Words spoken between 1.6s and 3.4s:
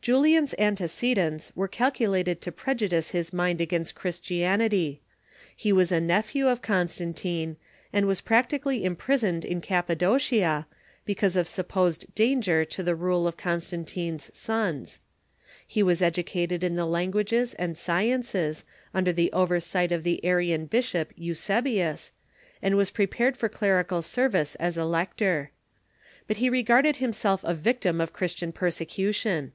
calculated to prejudice his